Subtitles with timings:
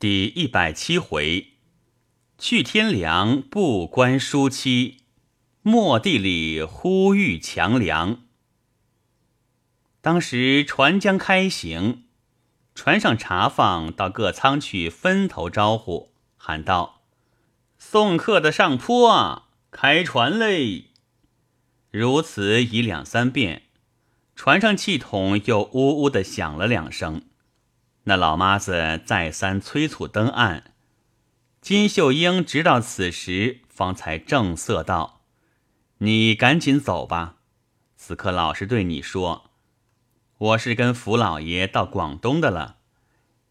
[0.00, 1.54] 第一百七回，
[2.38, 4.98] 去天凉不关书期，
[5.62, 8.20] 末地里呼吁强梁。
[10.00, 12.04] 当时船将开行，
[12.76, 17.02] 船上茶放到各舱去分头招呼，喊道
[17.76, 20.92] ：“送客的上坡啊，开船嘞！”
[21.90, 23.62] 如此已两三遍，
[24.36, 27.22] 船上气筒又呜呜的响了两声。
[28.08, 30.72] 那老妈子再三催促登岸，
[31.60, 35.20] 金秀英直到此时方才正色道
[35.98, 37.36] ：“你赶紧走吧，
[37.98, 39.50] 此刻老实对你说，
[40.38, 42.76] 我是跟福老爷到广东的了。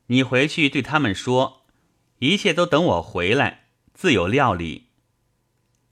[0.07, 1.67] 你回去对他们说，
[2.17, 4.87] 一切都等我回来，自有料理。”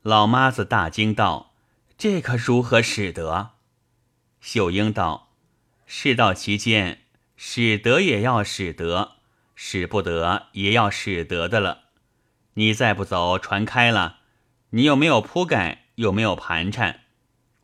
[0.01, 1.53] 老妈子大惊道
[1.99, 3.51] ：“这可如何使得？”
[4.41, 5.29] 秀英道
[5.85, 7.03] ：“事到其间。”
[7.37, 9.17] 使得也要使得，
[9.55, 11.83] 使不得也要使得的了。
[12.55, 14.19] 你再不走，船开了，
[14.69, 17.01] 你又没有铺盖，又没有盘缠，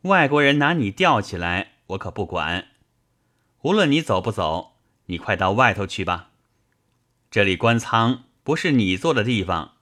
[0.02, 2.68] 外国人拿你吊起来，我可不管。
[3.62, 6.30] 无论你走不走，你快到外头去吧。
[7.30, 9.76] 这里官仓不是你坐的地方。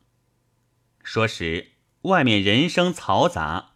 [1.02, 3.70] 说时，外面人声嘈杂，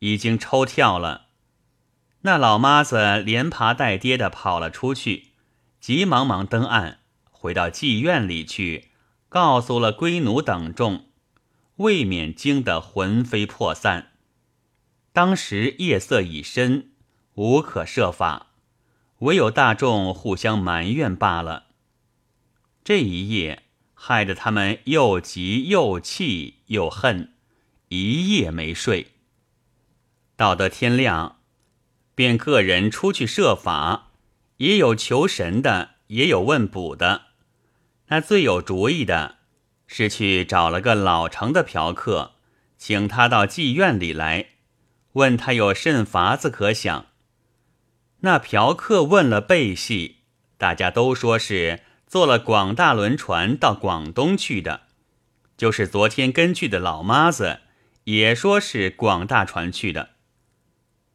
[0.00, 1.26] 已经抽跳了。
[2.22, 5.33] 那老妈子连爬带跌的跑了出去。
[5.84, 8.88] 急忙忙登岸，回到妓院里去，
[9.28, 11.08] 告诉了龟奴等众，
[11.76, 14.12] 未免惊得魂飞魄散。
[15.12, 16.92] 当时夜色已深，
[17.34, 18.46] 无可设法，
[19.18, 21.66] 唯有大众互相埋怨罢了。
[22.82, 27.34] 这一夜害得他们又急又气又恨，
[27.88, 29.08] 一夜没睡。
[30.34, 31.40] 到得天亮，
[32.14, 34.12] 便个人出去设法。
[34.58, 37.22] 也有求神的，也有问卜的。
[38.08, 39.36] 那最有主意的，
[39.86, 42.32] 是去找了个老成的嫖客，
[42.76, 44.50] 请他到妓院里来，
[45.14, 47.06] 问他有甚法子可想。
[48.20, 50.18] 那嫖客问了背戏，
[50.56, 54.82] 大家都说是坐了广大轮船到广东去的，
[55.56, 57.60] 就是昨天跟去的老妈子
[58.04, 60.10] 也说是广大船去的。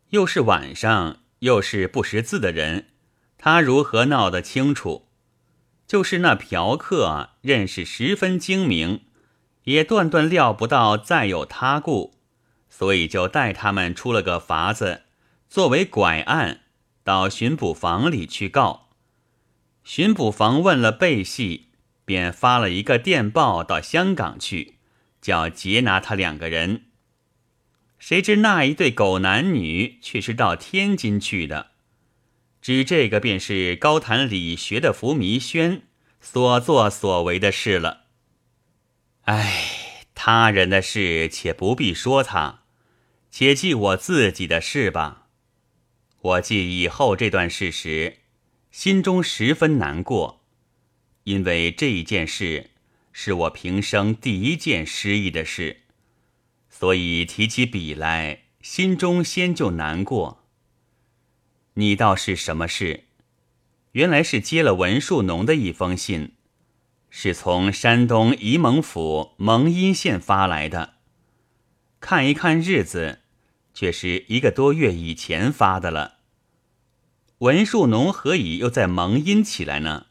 [0.10, 2.88] 又是晚上，又是不识字的人。
[3.42, 5.08] 他如何闹得清楚？
[5.88, 9.06] 就是那嫖客认识十分精明，
[9.64, 12.14] 也断断料不到再有他故，
[12.70, 15.04] 所以就带他们出了个法子，
[15.48, 16.60] 作为拐案，
[17.04, 18.90] 到巡捕房里去告。
[19.84, 21.70] 巡捕房问了背戏，
[22.04, 24.76] 便发了一个电报到香港去，
[25.22, 26.84] 叫劫拿他两个人。
[27.98, 31.72] 谁知那一对狗男女却是到天津去的。
[32.62, 35.84] 指这个便是高谈理学的伏弥轩
[36.20, 38.06] 所作所为的事了。
[39.24, 42.64] 唉，他人的事且不必说他，
[43.32, 45.28] 且记我自己的事吧。
[46.22, 48.18] 我记以后这段事时，
[48.72, 50.44] 心中十分难过，
[51.24, 52.72] 因为这一件事
[53.14, 55.84] 是我平生第一件失意的事，
[56.70, 60.39] 所以提起笔来，心中先就难过。
[61.80, 63.06] 你倒是什么事？
[63.94, 66.34] 原来是接了文树农的一封信，
[67.10, 70.96] 是从山东沂蒙府蒙阴县发来的。
[72.02, 73.20] 看一看日子，
[73.74, 76.16] 却是一个多月以前发的了。
[77.38, 80.08] 文树农何以又在蒙阴起来呢？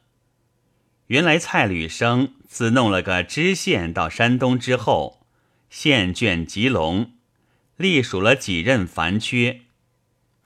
[1.05, 5.27] 原来蔡履生自弄了个知县到山东之后，
[5.69, 7.11] 县卷吉隆，
[7.77, 9.61] 隶属了几任凡缺。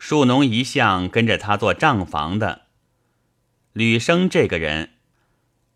[0.05, 2.63] 树农一向跟着他做账房的，
[3.71, 4.95] 吕生这个人，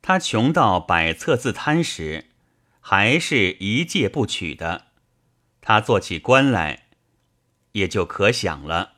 [0.01, 2.25] 他穷到百册自贪时，
[2.81, 4.87] 还是一介不取的。
[5.61, 6.87] 他做起官来，
[7.71, 8.95] 也就可想了。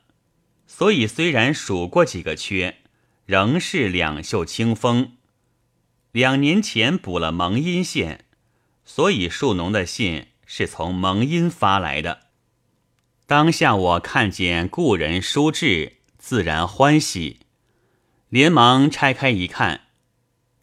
[0.66, 2.78] 所以虽然数过几个缺，
[3.24, 5.12] 仍是两袖清风。
[6.10, 8.24] 两年前补了蒙阴县，
[8.84, 12.29] 所以树农的信是从蒙阴发来的。
[13.30, 17.38] 当下我看见故人书至，自然欢喜，
[18.28, 19.82] 连忙拆开一看，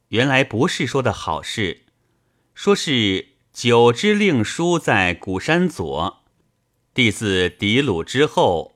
[0.10, 1.86] 原来不是说的好事，
[2.54, 6.26] 说是九之令书在古山左，
[6.94, 8.76] 弟自狄鲁之后，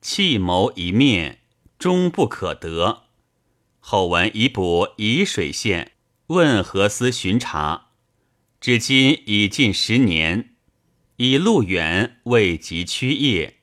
[0.00, 1.40] 弃谋一灭，
[1.80, 3.06] 终不可得。
[3.80, 5.94] 后文已补沂水县，
[6.28, 7.88] 问何司巡查，
[8.60, 10.51] 至今已近十年。
[11.24, 13.58] 以路远，未及趋业。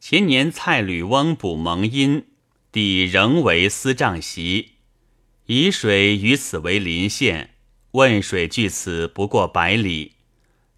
[0.00, 2.24] 前年蔡吕翁补蒙阴，
[2.72, 4.76] 弟仍为司帐席。
[5.46, 7.50] 沂水与此为邻县，
[7.90, 10.12] 汶水距此不过百里。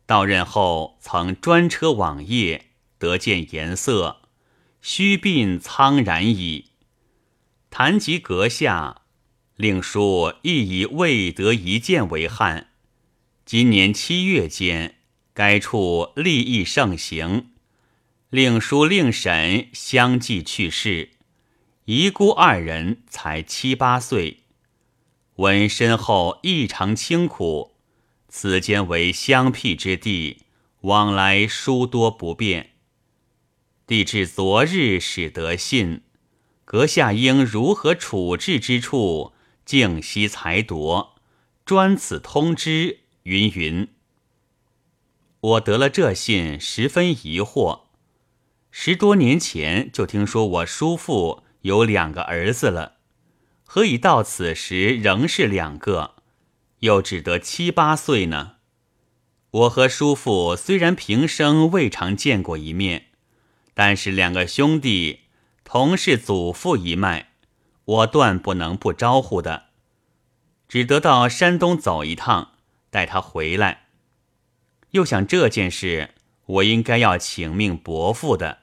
[0.06, 2.62] 到任后曾专车往谒，
[2.98, 4.22] 得见颜色，
[4.82, 6.70] 须鬓苍然矣。
[7.70, 9.02] 谈及阁下，
[9.54, 12.70] 令叔亦以未得一见为憾。
[13.44, 14.95] 今年七月间，
[15.36, 17.50] 该处利益盛行，
[18.30, 21.10] 令叔令婶相继去世，
[21.84, 24.44] 遗孤二人才七八岁。
[25.34, 27.74] 闻身后异常清苦。
[28.30, 30.44] 此间为相僻之地，
[30.80, 32.70] 往来书多不便。
[33.86, 36.00] 帝至昨日始得信，
[36.64, 39.34] 阁下应如何处置之处，
[39.66, 41.16] 静息裁夺，
[41.66, 43.00] 专此通知。
[43.24, 43.86] 云云。
[45.40, 47.82] 我得了这信，十分疑惑。
[48.70, 52.96] 十多年前就听说我叔父有两个儿子了，
[53.64, 56.16] 何以到此时仍是两个？
[56.80, 58.56] 又只得七八岁呢。
[59.50, 63.06] 我和叔父虽然平生未常见过一面，
[63.72, 65.20] 但是两个兄弟
[65.64, 67.30] 同是祖父一脉，
[67.84, 69.66] 我断不能不招呼的。
[70.68, 72.52] 只得到山东走一趟，
[72.90, 73.85] 带他回来。
[74.96, 76.14] 又想这件事，
[76.46, 78.62] 我应该要请命伯父的。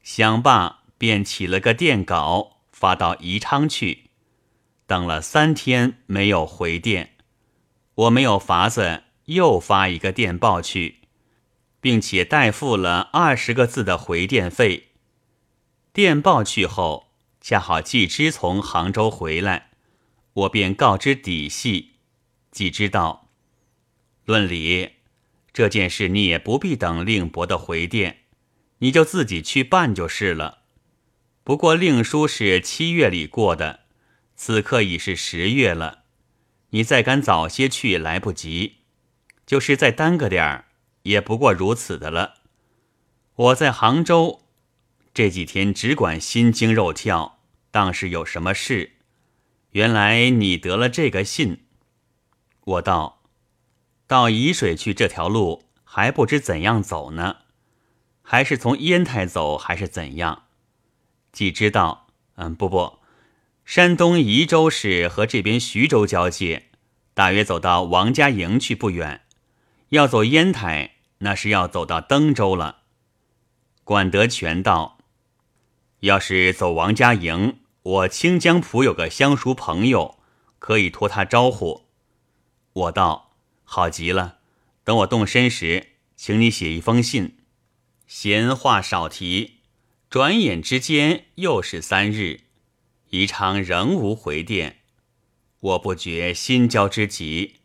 [0.00, 4.10] 想罢，便起了个电稿，发到宜昌去。
[4.86, 7.16] 等了三天，没有回电。
[7.94, 11.00] 我没有法子，又发一个电报去，
[11.80, 14.90] 并且代付了二十个字的回电费。
[15.92, 17.08] 电报去后，
[17.40, 19.70] 恰好季之从杭州回来，
[20.32, 21.96] 我便告知底细。
[22.52, 23.28] 季之道
[24.24, 24.90] ：“论理，
[25.52, 28.24] 这件事你也不必等令伯的回电，
[28.78, 30.62] 你就自己去办就是了。
[31.42, 33.80] 不过令叔是七月里过的，
[34.36, 35.98] 此刻已是十月了。”
[36.72, 38.76] 你再赶早些去来不及，
[39.44, 40.66] 就是再耽搁点儿，
[41.02, 42.34] 也不过如此的了。
[43.34, 44.42] 我在杭州
[45.12, 47.40] 这几天只管心惊肉跳，
[47.72, 48.92] 当是有什么事。
[49.70, 51.64] 原来你得了这个信，
[52.62, 53.19] 我道
[54.10, 57.36] 到沂水去这条路还不知怎样走呢，
[58.22, 60.46] 还是从烟台走，还是怎样？
[61.30, 62.98] 既知道，嗯，不不。
[63.64, 66.70] 山东沂州市和这边徐州交界，
[67.14, 69.20] 大约走到王家营去不远。
[69.90, 72.78] 要走烟台，那是要走到登州了。
[73.84, 74.98] 管德全道
[76.00, 80.18] ：“要是走王家营，我清江浦有个相熟朋友，
[80.58, 81.86] 可以托他招呼。”
[82.74, 83.29] 我道
[83.72, 84.38] ：“好极了，
[84.82, 87.38] 等我动身时，请你写一封信。”
[88.04, 89.60] 闲话少提，
[90.08, 92.40] 转眼之间又是三日。
[93.10, 94.80] 宜昌仍无回电，
[95.60, 97.60] 我不觉心焦之极，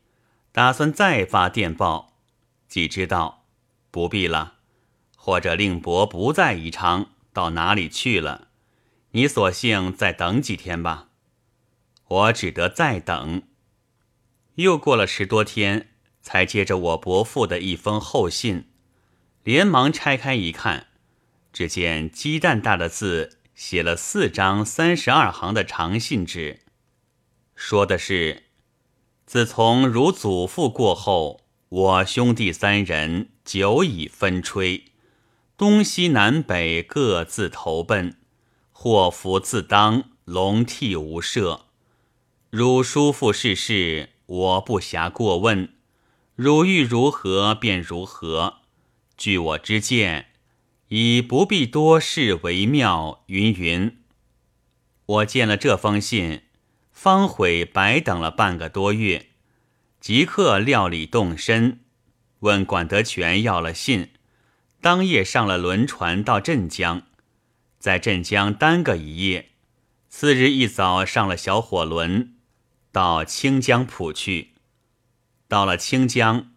[0.52, 2.20] 打算再发电报。
[2.68, 3.48] 既知道
[3.90, 4.58] 不必了，
[5.18, 8.50] 或者令伯不在宜昌，到哪里去了？
[9.14, 11.10] 你索性再等几天吧。
[12.08, 13.42] 我只得再等。
[14.56, 15.90] 又过了十多天，
[16.26, 18.66] 才接着我伯父的一封厚信，
[19.44, 20.88] 连忙拆开一看，
[21.54, 23.38] 只见鸡蛋大的字。
[23.54, 26.60] 写了四张三十二行的长信纸，
[27.56, 28.44] 说的是：
[29.26, 34.84] 自从如祖父过后，我兄弟三人久已分吹，
[35.56, 38.18] 东西南北各自投奔，
[38.74, 41.62] 祸福自当，龙替无赦。
[42.50, 45.75] 汝叔父逝世，我不暇过问，
[46.36, 48.60] 汝欲如何便如何。
[49.18, 50.28] 据我之见。
[50.90, 53.24] 以不必多事为妙。
[53.26, 53.98] 云云，
[55.08, 56.44] 我见了这封信，
[56.92, 59.30] 方悔白等了半个多月，
[60.00, 61.80] 即刻料理动身，
[62.42, 64.12] 问管德全要了信，
[64.80, 67.02] 当夜上了轮船到镇江，
[67.80, 69.50] 在镇江耽搁一夜，
[70.08, 72.36] 次日一早上了小火轮，
[72.92, 74.55] 到清江浦去。
[75.48, 76.52] 到了清江，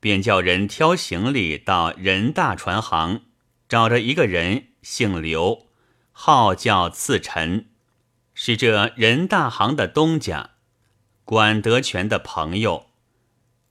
[0.00, 3.22] 便叫人挑行李到人大船行。
[3.68, 5.66] 找着一个人，姓刘，
[6.12, 7.70] 号叫次臣，
[8.34, 10.50] 是这人大行的东家，
[11.24, 12.88] 管德全的朋友。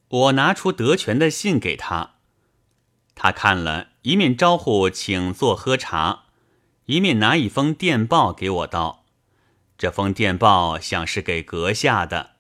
[0.08, 2.16] 我拿出德全的信给他，
[3.14, 6.24] 他看了一面招呼请坐喝茶，
[6.88, 9.06] 一面拿一封电报给我道
[9.78, 12.32] ：“这封电报像是给阁下的。”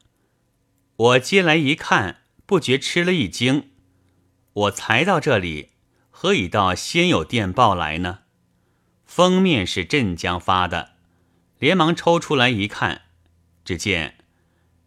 [0.96, 3.72] 我接来一看，不觉吃了一惊。
[4.54, 5.70] 我才到这里。
[6.14, 8.20] 何以到先有电报来呢？
[9.06, 10.98] 封面是镇江发的，
[11.58, 13.06] 连忙抽出来一看，
[13.66, 14.20] 只见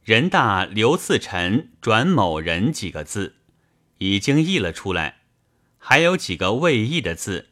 [0.04, 3.38] 人大刘次臣转某人几个字，
[3.98, 5.22] 已经译了出来，
[5.76, 7.50] 还有几个未译的字，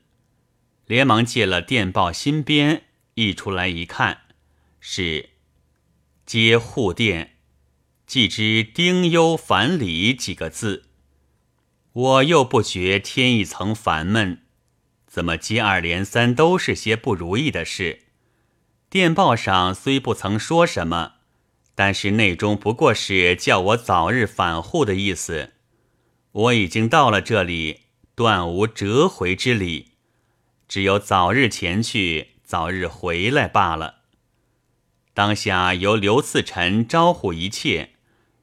[0.86, 4.20] 连忙借了电报新编译出来一看，
[4.78, 5.30] 是
[6.24, 7.31] 接护电，
[8.12, 10.84] 既知丁忧烦礼几个字，
[11.94, 14.42] 我又不觉添一层烦闷，
[15.06, 18.00] 怎么接二连三都是些不如意的事？
[18.90, 21.14] 电报上虽不曾说什么。
[21.74, 25.54] 但是内中不过是叫我早日返沪的意思。
[26.32, 29.92] 我已经到了这里，断无折回之理，
[30.68, 34.00] 只有早日前去，早日回来罢了。
[35.14, 37.91] 当下由刘次臣招呼一切，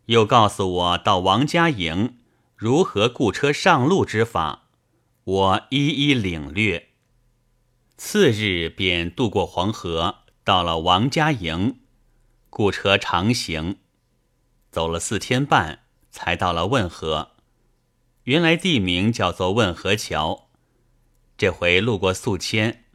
[0.10, 2.18] 又告诉我到王家营
[2.56, 4.63] 如何雇车上路之法，
[5.24, 6.89] 我一一领略。
[7.96, 11.82] 次日便渡过黄河，到了王家营。
[12.50, 13.78] 雇车长行，
[14.72, 17.34] 走了四天半，才到了汶河。
[18.24, 20.50] 原来地名叫做汶河桥。
[21.38, 22.86] 这回路过宿迁，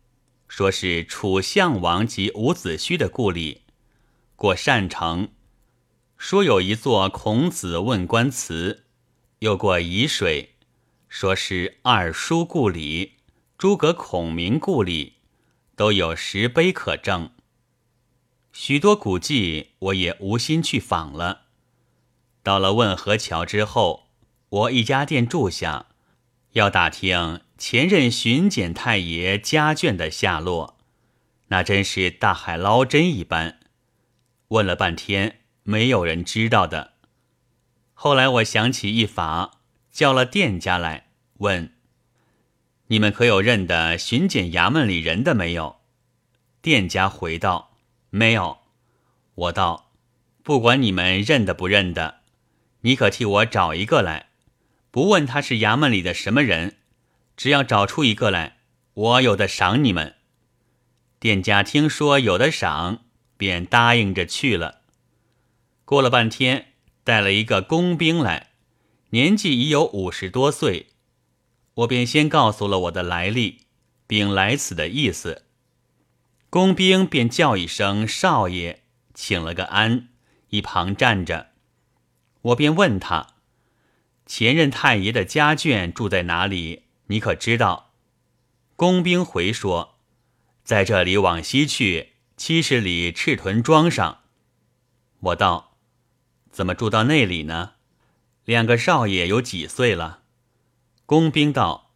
[0.48, 3.62] 说是楚相王及伍子胥的故里。
[4.34, 5.28] 过单城，
[6.16, 8.84] 说有一座孔子问官祠。
[9.40, 10.54] 又过沂水，
[11.08, 13.14] 说是二叔故里、
[13.58, 15.14] 诸葛孔明故里，
[15.76, 17.30] 都有石碑可证。
[18.52, 21.42] 许多古迹我也无心去访了。
[22.42, 24.08] 到了汶河桥之后，
[24.48, 25.86] 我一家店住下，
[26.52, 30.78] 要打听前任巡检太爷家眷的下落，
[31.48, 33.60] 那真是大海捞针一般。
[34.48, 36.92] 问了半天，没有人知道的。
[37.92, 39.58] 后来我想起一法，
[39.90, 41.72] 叫了店家来问
[42.88, 45.80] ：“你们可有认得巡检衙门里人的没有？”
[46.62, 47.72] 店家回道。
[48.10, 48.58] 没有，
[49.34, 49.90] 我道，
[50.44, 52.20] 不管你们认得不认得，
[52.82, 54.28] 你可替我找一个来，
[54.92, 56.76] 不问他是衙门里的什么人，
[57.36, 58.58] 只要找出一个来，
[58.94, 60.14] 我有的赏你们。
[61.18, 63.00] 店家听说有的赏，
[63.36, 64.82] 便答应着去了。
[65.84, 66.72] 过了半天，
[67.02, 68.52] 带了一个工兵来，
[69.10, 70.86] 年纪已有五十多岁，
[71.74, 73.62] 我便先告诉了我的来历，
[74.06, 75.44] 并来此的意思。
[76.48, 80.08] 工兵便叫一声“少爷”，请了个安，
[80.50, 81.50] 一旁站着。
[82.42, 83.34] 我便问他
[84.24, 86.84] ：“前任太爷的家眷住在哪里？
[87.08, 87.92] 你可知道？”
[88.76, 89.96] 工兵回说
[90.64, 94.20] ：“在这里往西去七十里赤屯庄上。”
[95.20, 95.73] 我道
[96.54, 97.72] ：“怎么住到那里呢？
[98.44, 100.20] 两个少爷有几岁了？”
[101.04, 101.90] 工兵道：“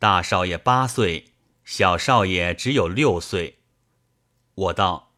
[0.00, 1.26] 大少爷八岁，
[1.64, 3.60] 小少爷只有六岁。”
[4.54, 5.12] 我道：“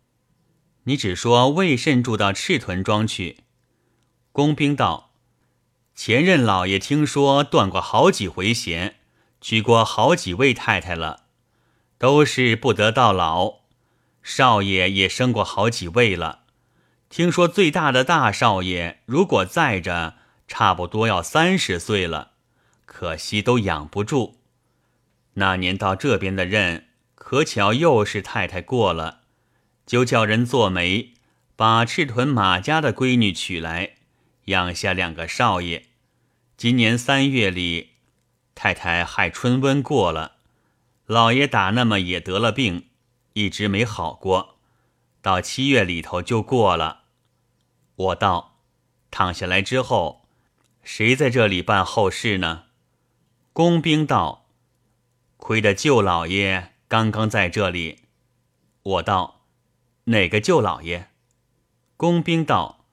[0.85, 3.39] 你只说为甚住到赤屯庄去？”
[4.31, 5.15] 工兵道
[5.97, 8.97] ：“前任老爷听说断过好几回弦，
[9.41, 11.25] 娶过好几位太太了，
[11.97, 13.61] 都是不得到老。
[14.23, 16.44] 少爷也生过好几位了，
[17.15, 20.17] 听说最大的大少爷如果在着，
[20.49, 22.33] 差不多要三十岁了，
[22.87, 24.41] 可惜都养不住。
[25.35, 29.21] 那年到这边的任，可巧又是太太过了。”
[29.87, 31.13] 就叫人做媒，
[31.55, 33.95] 把赤屯马家的闺女娶来，
[34.47, 35.85] 养下两个少爷。
[36.57, 37.91] 今年三月里，
[38.57, 40.33] 太太害春瘟过了，
[41.07, 42.87] 老爷打那么也得了病，
[43.35, 44.57] 一直没好过，
[45.23, 47.03] 到七月里头就过了。
[47.97, 48.57] 我道，
[49.11, 50.27] 躺下来之后，
[50.83, 52.65] 谁在这里办后事呢？
[53.53, 54.47] 工兵道
[55.37, 58.01] ：“亏得舅老爷刚刚在这里。”
[58.83, 59.43] 我道。
[60.07, 61.09] 哪个舅老爷？
[61.97, 62.85] 工兵道：“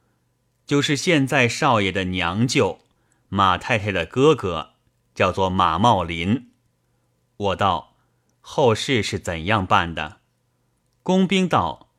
[0.66, 2.80] 就是现在少爷的娘舅，
[3.28, 4.76] 马太太的哥哥，
[5.14, 6.52] 叫做马茂林。”
[7.36, 7.96] 我道
[8.40, 10.22] ：“后事是怎样办的？”
[11.04, 11.90] 工兵道：“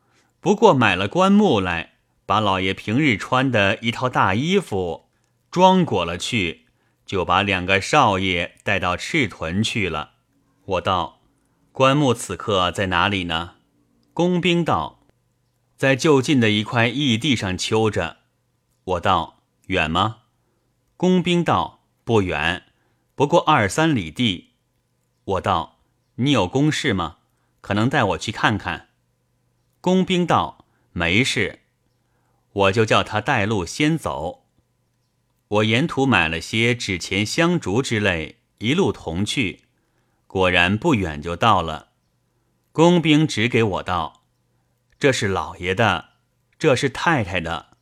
[0.40, 1.91] 不过买了棺木来，
[2.32, 5.10] 把老爷平日穿的一套大衣服
[5.50, 6.64] 装裹了去，
[7.04, 10.12] 就把两个少爷带到赤屯去了。”
[10.64, 11.20] 我道
[11.72, 13.56] ：“棺木此刻在哪里呢？”
[14.14, 15.00] 工兵道。
[15.76, 18.16] 在就近的一块异地上丘着，
[18.84, 20.20] 我道远吗？
[20.96, 22.62] 工兵道不远，
[23.14, 24.52] 不过二三里地。
[25.24, 25.80] 我道
[26.14, 27.18] 你有公事吗？
[27.60, 28.88] 可能带我去看看。
[29.82, 31.58] 工兵道没事，
[32.52, 34.46] 我就叫他带路先走。
[35.48, 39.62] 我沿途买了些纸钱、香烛之类，一路同去，
[40.26, 41.88] 果然不远就到了。
[42.72, 44.22] 工兵指给我道。
[44.98, 46.10] 这是老爷的，
[46.58, 47.76] 这是太太的。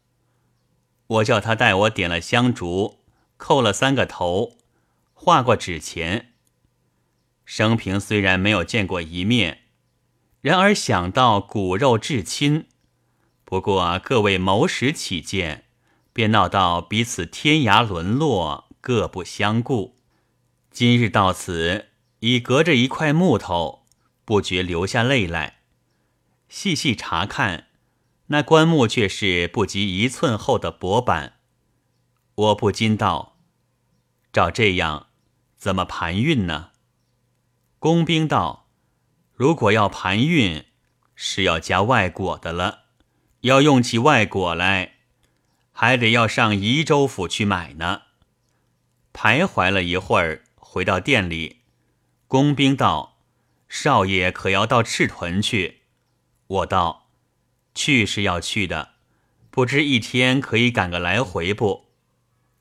[1.07, 3.01] 我叫他带我点了香烛，
[3.39, 4.57] 叩了三个头，
[5.13, 6.33] 画过纸钱。
[7.45, 9.65] 生平虽然没有见过一面，
[10.41, 12.67] 然而想到骨肉至亲，
[13.51, 15.65] 不过各位谋时起见，
[16.13, 19.97] 便闹到彼此天涯沦落，各不相顾。
[20.71, 21.89] 今日到此，
[22.21, 23.87] 已隔着一块木头，
[24.25, 25.63] 不觉流下泪来。
[26.49, 27.67] 细细查看，
[28.29, 31.41] 那棺木却是不及一寸厚的薄板。
[32.37, 33.37] 我不禁道
[34.33, 35.09] ：“照这样，
[35.57, 36.71] 怎么盘运呢？”
[37.81, 38.69] 工兵道
[39.35, 40.67] ：“如果要盘运，
[41.17, 42.80] 是要加外裹的了。
[43.41, 44.95] 要用起外果来，
[45.73, 48.03] 还得要上宜州府去买呢。”
[49.13, 51.61] 徘徊了一会儿，回到店里。
[52.29, 53.19] 工兵道
[53.69, 55.81] ：“少爷可要到赤屯去？”
[56.47, 57.11] 我道
[57.75, 58.91] ：“去是要去的，
[59.51, 61.87] 不知一天可以赶个来回不？”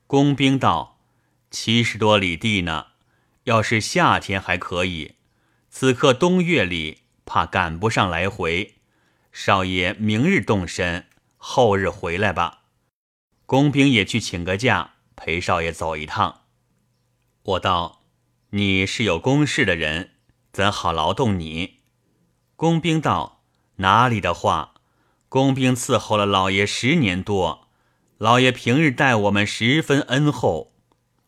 [0.06, 0.98] 工兵道
[1.50, 2.86] ：“七十多里地呢。”
[3.44, 5.14] 要是夏天还可以，
[5.70, 8.74] 此刻冬月里怕赶不上来回。
[9.32, 11.06] 少爷明日动身，
[11.36, 12.62] 后日回来吧。
[13.46, 16.42] 工兵也去请个假，陪少爷走一趟。
[17.42, 18.02] 我道
[18.50, 20.12] ：“你是有公事的人，
[20.52, 21.78] 怎好劳动你？”
[22.56, 23.42] 工兵道
[23.76, 24.74] ：“哪里的话，
[25.28, 27.68] 工兵伺候了老爷十年多，
[28.18, 30.72] 老爷平日待我们十分恩厚，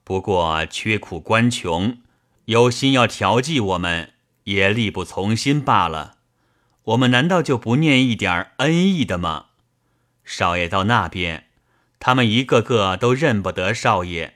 [0.04, 1.98] 不过缺苦官穷。”
[2.46, 6.18] 有心要调剂我们，也力不从心罢了。
[6.84, 9.46] 我们难道就不念一点恩义的吗？
[10.24, 11.48] 少爷到那边，
[11.98, 14.34] 他们一个个都认不得少爷，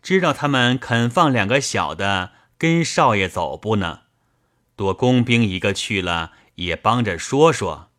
[0.00, 4.02] 知道他们肯放两个小的跟少爷走不呢？
[4.76, 7.90] 多工兵一个去了，也帮着说说。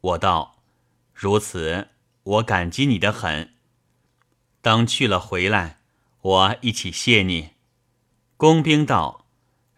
[0.00, 0.56] 我道：
[1.14, 1.88] 如此，
[2.22, 3.54] 我感激你的很。
[4.60, 5.78] 等去了回来，
[6.20, 7.50] 我一起谢你。
[8.36, 9.26] 工兵道：“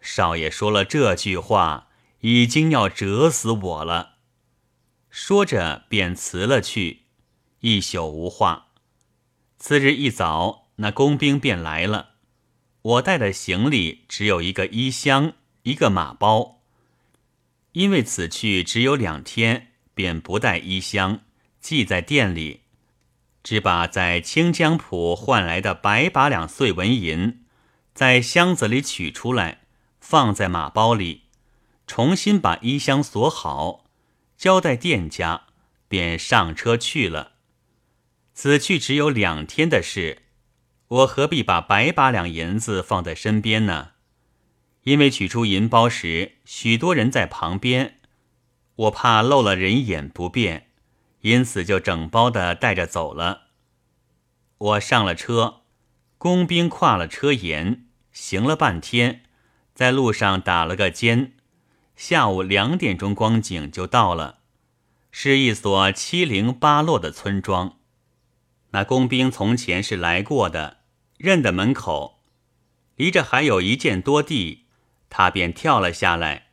[0.01, 1.87] 少爷说了这句话，
[2.21, 4.15] 已经要折死我了。”
[5.11, 7.01] 说着便辞了去，
[7.59, 8.67] 一宿无话。
[9.57, 12.11] 次日一早，那工兵便来了。
[12.81, 16.61] 我带的行李只有一个衣箱，一个马包。
[17.73, 21.19] 因为此去只有两天，便不带衣箱，
[21.59, 22.61] 寄在店里，
[23.43, 27.45] 只把在清江浦换来的百把两碎纹银。
[27.93, 29.61] 在箱子里取出来，
[29.99, 31.20] 放在马包里，
[31.93, 33.83] 重新把衣箱锁好，
[34.37, 35.47] 交代店家，
[35.89, 37.33] 便上车去了。
[38.33, 40.21] 此去只有两天的事，
[40.87, 43.89] 我何必把百把两银子放在身边呢？
[44.83, 47.99] 因为取出银包时，许多人在旁边，
[48.73, 50.67] 我怕漏了人眼不便，
[51.19, 53.47] 因此就整包的带着走了。
[54.57, 55.63] 我上了车。
[56.17, 59.23] 工兵跨了车沿，行了半天，
[59.73, 61.33] 在路上打了个尖，
[62.01, 64.39] 下午两点钟光景就到了，
[65.11, 67.77] 是一所七零八落的村庄。
[68.71, 70.77] 那工兵从前是来过的，
[71.19, 72.23] 认得门口，
[72.95, 74.65] 离着还有一箭多地，
[75.11, 76.47] 他便跳了下来，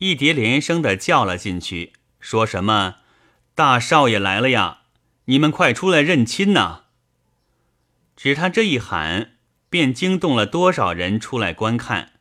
[0.00, 2.96] 一叠连声的叫了进去，说什么
[3.56, 4.82] ：“大少爷来了呀，
[5.24, 6.82] 你们快出来认亲呐！”
[8.14, 9.38] 只他这一喊，
[9.70, 12.20] 便惊动了多少人出来观看。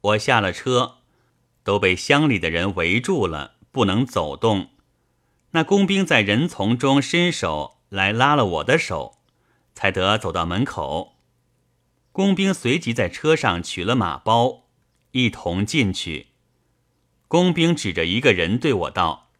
[0.00, 0.98] 我下了车，
[1.66, 4.70] 都被乡里的人围住了，不能走动。
[5.50, 9.18] 那工兵在人丛中伸手来拉了我的手，
[9.74, 11.16] 才得走到门口。
[12.12, 14.68] 工兵随即在车上取了马包，
[15.10, 16.28] 一同进去。
[17.26, 19.30] 工兵指着一个人对我道：“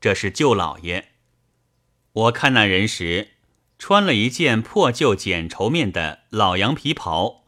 [0.00, 1.12] 这是舅老爷。”
[2.12, 3.28] 我看那人时。
[3.78, 7.44] 穿了一件破旧剪绸面的老羊皮袍，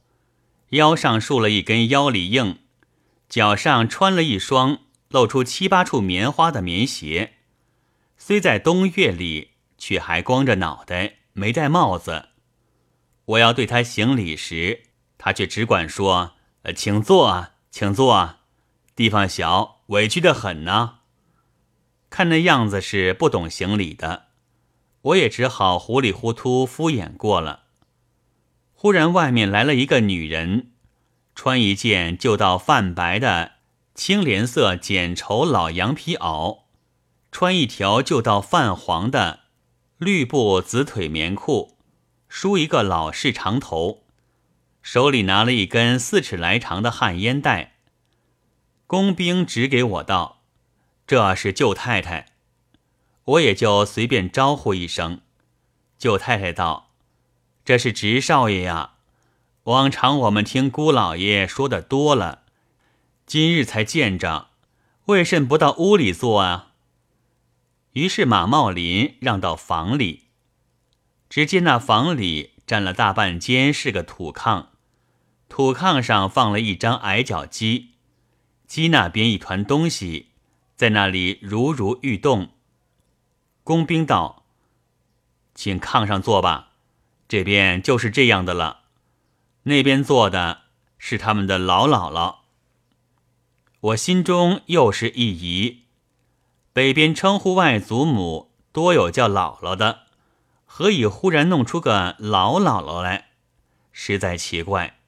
[0.73, 2.59] 腰上束了一根腰里硬，
[3.29, 7.35] 脚上穿了一双露出七八处棉花的棉鞋。
[8.17, 12.31] 虽在冬月里，却还光着脑袋，没戴帽子。
[13.27, 14.85] 我要对他行礼时，
[15.19, 16.33] 他却只管说：“，
[16.75, 18.41] 请坐啊，请坐啊，
[18.97, 21.01] 地方小，委屈的很呢。”
[22.11, 24.29] 看那样子是不懂行礼的。
[25.03, 27.65] 我也只好糊里糊涂敷衍过了。
[28.73, 30.73] 忽然，外面来了一个女人，
[31.41, 33.53] 穿一件旧到泛白的
[33.95, 36.63] 青莲色剪绸老羊皮袄，
[37.31, 39.43] 穿一条旧到泛黄的
[39.99, 41.77] 绿布紫腿棉裤，
[42.29, 44.03] 梳一个老式长头，
[44.83, 47.77] 手里拿了一根四尺来长的旱烟袋。
[48.89, 50.43] 工兵指给我道
[51.07, 52.33] ：“这是舅太太。”
[53.23, 55.21] 我也就随便招呼一声，
[55.97, 56.91] 舅太太道
[57.65, 58.95] ：“这是直少爷呀，
[59.69, 62.45] 往常我们听姑老爷说的多了，
[63.27, 64.49] 今日才见着，
[65.05, 66.73] 为甚不到屋里坐啊？”
[67.93, 70.29] 于是马茂林让到房里，
[71.29, 74.69] 只见那房里占了大半间是个土炕，
[75.51, 77.91] 土炕上放了一张矮脚鸡，
[78.67, 80.29] 鸡那边一团东西，
[80.77, 82.53] 在那里如如欲动。
[83.63, 84.47] 工兵道
[85.55, 86.71] ：“请炕上坐吧，
[87.29, 88.85] 这边就是这样的了。
[89.69, 90.63] 那边坐的
[90.99, 92.39] 是他们的老姥姥。”
[93.81, 95.85] 我心中又是一疑。
[96.73, 100.01] 北边称呼外祖母多有叫姥姥的，
[100.65, 103.31] 何以忽然弄出个老姥姥来？
[103.93, 104.99] 实在奇怪。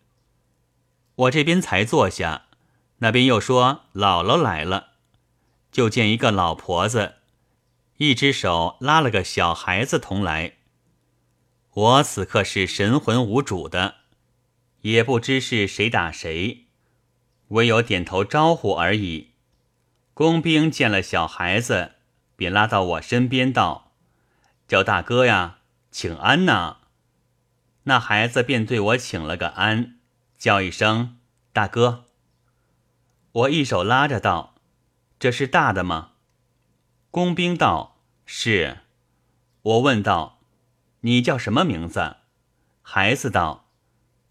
[1.14, 2.46] 我这边才坐下，
[2.99, 4.94] 那边又说姥姥来了，
[5.70, 7.16] 就见一个老婆子，
[7.99, 10.55] 一只手拉了个小孩子同来。
[11.73, 13.96] 我此刻是神魂无主的，
[14.83, 16.66] 也不知是谁打谁，
[17.49, 19.31] 唯有点头招呼而已。
[20.14, 21.93] 工兵见了小孩子，
[22.37, 23.93] 便拉到我身边道
[24.69, 25.59] ：“叫大哥呀，
[25.90, 26.79] 请安呐。”
[27.85, 29.99] 那孩子便对我请了个安，
[30.38, 31.19] 叫一声
[31.53, 32.05] “大哥”。
[33.33, 34.55] 我一手拉着道
[35.19, 36.12] ：“这是大的吗？”
[37.11, 38.79] 工兵道：“是。”
[39.62, 40.40] 我问道
[41.01, 42.16] ：“你叫什么名字？”
[42.83, 43.69] 孩子道：“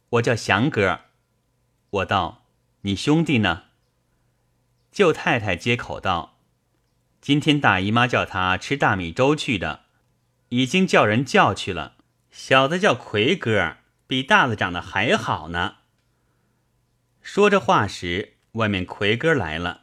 [0.09, 1.01] 我叫祥哥。”
[1.91, 2.45] 我道
[2.81, 3.63] ：“你兄弟呢？”
[4.91, 6.39] 舅太太接口道
[7.21, 9.85] ：“今天大姨妈叫他吃大米粥去的，
[10.49, 11.95] 已经叫人叫去了。
[12.31, 15.77] 小的叫奎哥，比大的长得还好呢。”
[17.21, 19.81] 说着话时，外面奎哥来了，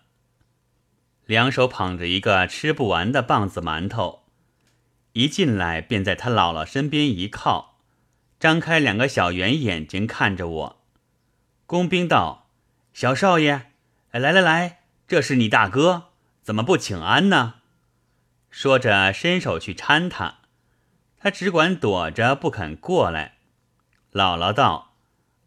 [1.26, 4.24] 两手捧着一个吃不完的棒子馒头，
[5.12, 7.75] 一进来便在他姥姥身边一靠，
[8.38, 10.82] 张开两个小圆眼睛看着我。
[11.66, 12.48] 工兵道
[12.92, 13.72] ：“小少爷，
[14.12, 16.10] 来来来。”这是你大哥，
[16.42, 17.54] 怎么不请安呢？
[18.50, 20.38] 说着伸手去搀他，
[21.16, 23.36] 他只管躲着不肯过来。
[24.12, 24.96] 姥姥道：“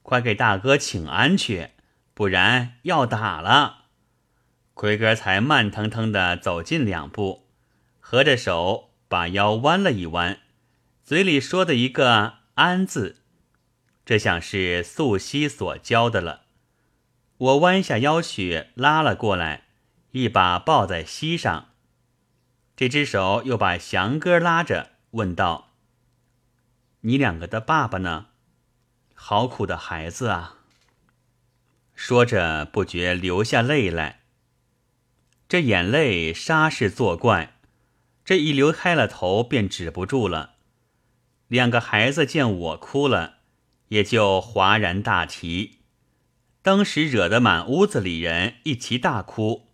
[0.02, 1.72] 快给大哥请安去，
[2.14, 3.86] 不然要打了。”
[4.74, 7.50] 奎哥才慢腾腾地走近两步，
[8.00, 10.40] 合着手把腰弯了一弯，
[11.04, 13.22] 嘴里说的一个“安”字，
[14.06, 16.42] 这像是素汐所教的了。
[17.38, 19.68] 我弯下腰去拉了过来，
[20.12, 21.70] 一把抱在膝上，
[22.76, 25.72] 这只手又把祥哥拉着，问道
[27.02, 28.28] ：“你两个的爸爸呢？
[29.14, 30.58] 好苦的孩子啊！”
[31.96, 34.20] 说着不觉流下泪来。
[35.48, 37.56] 这眼泪沙是作怪，
[38.26, 40.56] 这一流开了头便止不住了。
[41.50, 43.38] 两个孩子见我哭了，
[43.88, 45.80] 也就哗然大啼。
[46.62, 49.70] 当时惹得满屋子里人一齐大哭，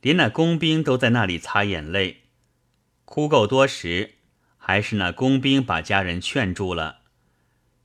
[0.00, 2.22] 连那工兵都在那里擦眼泪。
[3.04, 4.18] 哭够多时，
[4.56, 6.98] 还是那工兵把家人劝住了，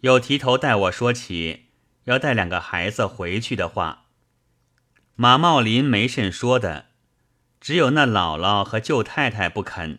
[0.01, 1.65] 又提头带我说起
[2.03, 4.05] 要带两个孩子回去的话。
[5.15, 6.89] 马茂林没甚说的，
[7.59, 9.97] 只有那姥姥和舅太太不肯。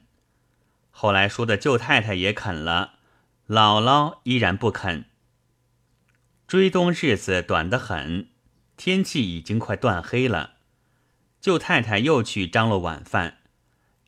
[0.91, 2.96] 后来说的舅太太也肯了，
[3.49, 5.05] 姥姥依然不肯。
[6.47, 8.31] 追冬日子短得很，
[8.77, 10.55] 天气已经快断黑了。
[11.41, 13.39] 舅太太又去张罗晚饭，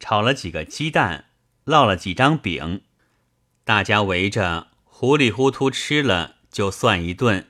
[0.00, 1.26] 炒了几个鸡蛋，
[1.64, 2.82] 烙了几张饼，
[3.62, 7.48] 大家围着糊里糊涂吃了，就算一顿。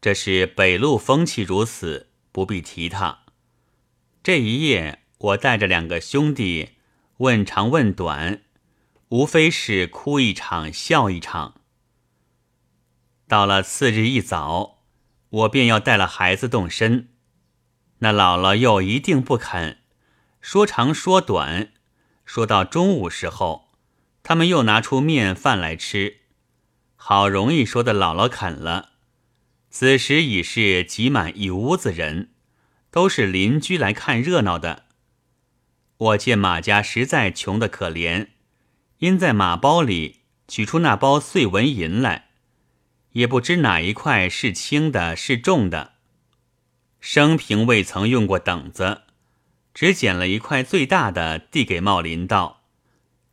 [0.00, 3.24] 这是北路风气如此，不必提他。
[4.22, 6.70] 这一夜，我带着两个兄弟
[7.18, 8.42] 问长问短，
[9.10, 11.62] 无非是哭一场，笑一场。
[13.26, 14.84] 到了次日一早，
[15.30, 17.08] 我便要带了孩子动身，
[17.98, 19.78] 那姥姥又一定不肯，
[20.40, 21.72] 说长说短，
[22.24, 23.72] 说到中午时候，
[24.22, 26.20] 他们又拿出面饭来吃，
[26.94, 28.90] 好容易说的姥姥肯了。
[29.70, 32.30] 此时已是挤满一屋子人，
[32.92, 34.84] 都是邻居来看热闹的。
[35.96, 38.28] 我见马家实在穷得可怜，
[39.00, 42.28] 因在马包里取出那包碎纹银来。
[43.12, 45.94] 也不知哪一块是轻的，是重的。
[47.00, 49.02] 生平未曾用过等子，
[49.74, 52.62] 只捡了一块最大的，递给茂林道：“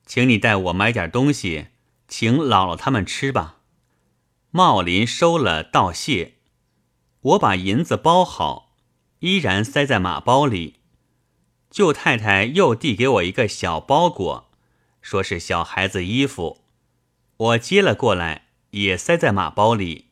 [0.04, 1.68] 请你带我买点东西，
[2.08, 3.58] 请姥姥他们吃吧。”
[4.50, 6.38] 茂林收了，道谢。
[7.22, 8.74] 我把银子包好，
[9.20, 10.76] 依然塞在马包里。
[11.70, 14.47] 舅太太又递给我一个小包裹，
[15.08, 16.66] 说是小孩子衣服，
[17.38, 20.08] 我接了过来，也塞在马包里。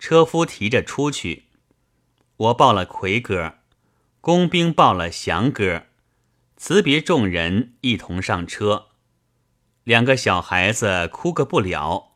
[0.00, 1.44] 车夫提着出去，
[2.36, 3.58] 我报了魁哥，
[4.20, 5.84] 工兵报了祥哥，
[6.56, 8.86] 辞别众人，一同上车。
[9.84, 12.14] 两个小孩子哭个不了，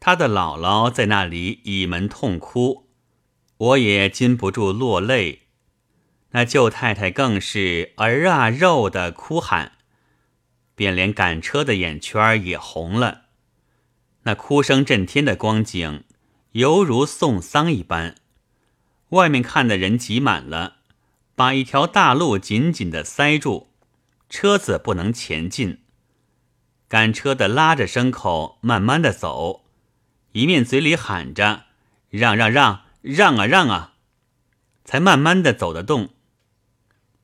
[0.00, 2.88] 他的姥姥在那里倚门痛哭，
[3.58, 5.42] 我也禁不住落泪。
[6.30, 9.77] 那舅太太更是儿啊肉的哭喊，
[10.78, 13.22] 便连赶车的眼圈也红了。
[14.22, 16.04] 那哭声震天的光景，
[16.52, 18.14] 犹如送丧一般。
[19.08, 20.76] 外面看的人挤满了，
[21.34, 23.70] 把一条大路紧紧的塞住，
[24.30, 25.80] 车子不能前进。
[26.86, 29.64] 赶车的拉着牲口慢慢的走，
[30.30, 31.64] 一面嘴里喊着
[32.08, 33.94] ：“让让让让啊让啊！”
[34.86, 36.10] 才慢慢的走得动。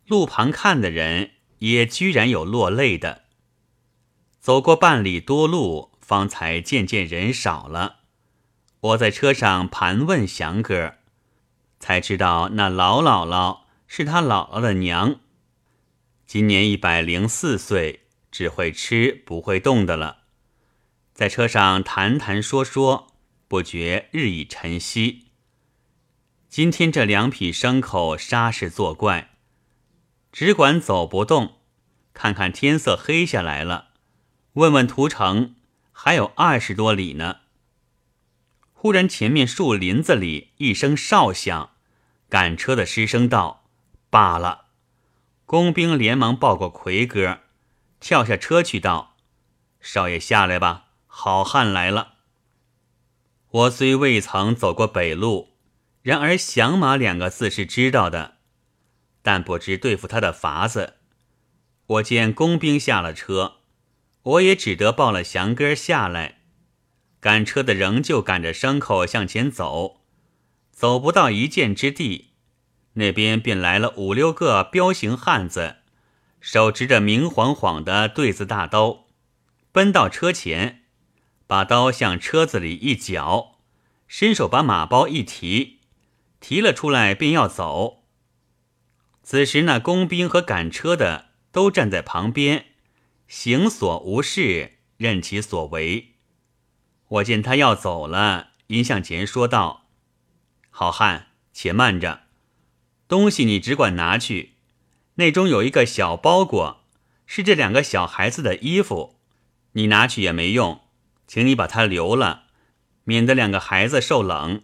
[0.08, 3.23] 路旁看的人也居然有落泪的。
[4.44, 8.00] 走过半里多路，方才渐渐人少了。
[8.78, 10.96] 我在车上盘问祥哥，
[11.80, 15.18] 才知道那老姥姥是他姥姥的娘，
[16.26, 20.24] 今年一百零四岁，只会吃不会动的了。
[21.14, 23.14] 在车上谈谈说说，
[23.48, 25.28] 不觉日已晨曦。
[26.50, 29.30] 今天这两匹牲口煞是作怪。
[30.30, 31.60] 只管走不动，
[32.12, 33.92] 看看天色黑下来了，
[34.54, 35.56] 问问屠城，
[35.90, 37.40] 还有二十多里呢。
[38.72, 41.70] 忽然前面树林子里一声哨响，
[42.28, 43.64] 赶车的失声道
[44.10, 44.66] ：“罢了！”
[45.44, 47.40] 工兵连忙抱过魁哥，
[47.98, 49.16] 跳下车去道
[49.80, 52.14] ：“少爷下来吧，好汉来了。”
[53.50, 55.56] 我虽未曾走过北路，
[56.02, 58.36] 然而“响马”两个字是知道的。
[59.22, 60.98] 但不知对付他的法子。
[61.86, 63.56] 我见工兵下了车，
[64.24, 66.40] 我也只得抱了祥哥下来。
[67.20, 70.02] 赶车的仍旧赶着牲口向前走，
[70.72, 72.32] 走不到一箭之地，
[72.94, 75.76] 那边便来了五六个彪形汉子，
[76.40, 79.06] 手执着明晃晃的对子大刀，
[79.72, 80.82] 奔到车前，
[81.46, 83.60] 把刀向车子里一绞，
[84.06, 85.80] 伸手把马包一提，
[86.40, 88.04] 提了出来，便要走。
[89.22, 92.66] 此时，那工兵和赶车的都站在旁边，
[93.36, 96.14] 行所无事，任其所为。
[97.08, 99.88] 我见他要走了，因向前说道
[100.70, 102.22] ：“好汉，且慢着，
[103.08, 104.52] 东西你只管拿去。
[105.16, 106.84] 内中有一个小包裹，
[107.26, 109.16] 是这两个小孩子的衣服，
[109.72, 110.82] 你拿去也没用，
[111.26, 112.44] 请你把它留了，
[113.02, 114.62] 免得两个孩子受冷，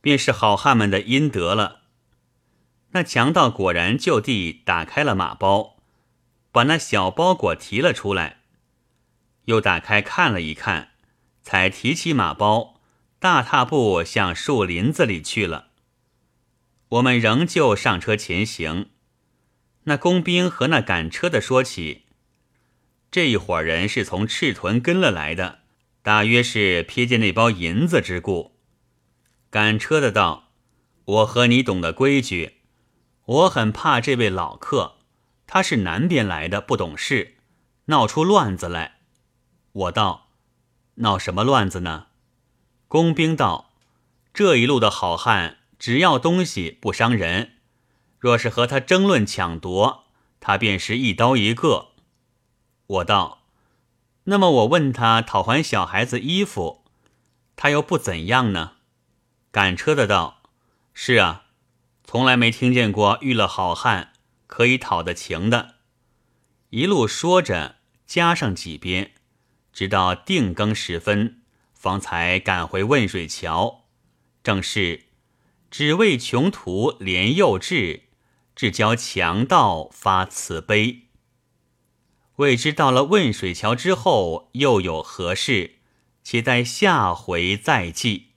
[0.00, 1.80] 便是好汉们的阴德了。”
[2.94, 5.71] 那强盗果然就地打开了马包，
[6.52, 8.42] 把那小包裹提了出来，
[9.46, 10.90] 又打开看了一看，
[11.42, 12.80] 才提起马包，
[13.18, 15.68] 大踏步向树林子里去了。
[16.90, 18.90] 我们仍旧上车前行。
[19.84, 22.02] 那工兵和那赶车的说起，
[23.10, 25.60] 这一伙人是从赤屯跟了来的，
[26.02, 28.58] 大约是瞥见那包银子之故。
[29.50, 30.52] 赶车的道
[31.04, 32.58] ：“我和你懂得规矩。”
[33.24, 34.98] 我很怕这位老客，
[35.54, 37.36] 他是南边来的，不懂事，
[37.84, 39.00] 闹出乱子来。
[39.72, 40.28] 我道
[41.04, 42.06] ：“闹什么乱子呢？”
[42.88, 43.70] 工兵道
[44.32, 47.56] ：“这一路的好汉只要东西不伤人，
[48.18, 50.04] 若是和他争论抢夺，
[50.40, 51.88] 他便是一刀一个。”
[52.88, 53.42] 我道
[54.24, 56.82] ：“那么我问他讨还小孩子衣服，
[57.56, 58.76] 他又不怎样呢？”
[59.52, 60.40] 赶车的道
[60.94, 61.44] ：“是啊。”
[62.04, 64.11] 从来没听见过遇了好汉
[64.52, 65.76] 可以讨得情的，
[66.68, 69.12] 一路说着，加上几鞭，
[69.72, 71.40] 直到定更时分，
[71.72, 73.86] 方才赶回汶水桥。
[74.42, 75.04] 正是
[75.70, 78.02] 只为穷途怜幼稚，
[78.54, 81.04] 至教强盗发慈悲。
[82.36, 85.76] 未知到了汶水桥之后又有何事，
[86.22, 88.31] 且待下回再记。